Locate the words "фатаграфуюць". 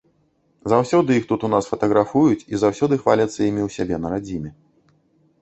1.73-2.47